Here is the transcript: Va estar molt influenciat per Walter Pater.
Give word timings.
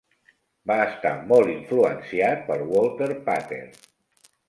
Va 0.71 0.77
estar 0.85 1.11
molt 1.33 1.53
influenciat 1.57 2.43
per 2.51 2.61
Walter 2.73 3.15
Pater. 3.31 3.65